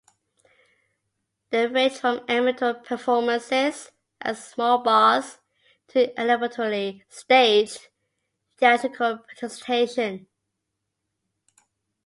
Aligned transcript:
They 1.51 1.67
range 1.67 1.99
from 1.99 2.25
amateur 2.27 2.73
performances 2.73 3.91
at 4.19 4.35
small 4.37 4.79
bars 4.81 5.37
to 5.89 6.19
elaborately 6.19 7.05
staged 7.07 7.89
theatrical 8.57 9.19
presentations. 9.19 10.25